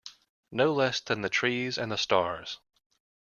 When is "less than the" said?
0.73-1.29